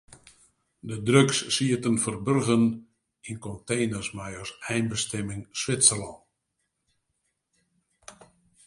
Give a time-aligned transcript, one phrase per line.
[0.91, 2.63] De drugs sieten ferburgen
[3.29, 6.17] yn konteners mei as einbestimming Switserlân.